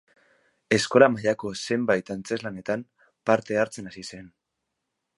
[0.77, 2.89] Eskola mailako zenbait antzezlanetan
[3.31, 4.31] parte hartzen hasi zen.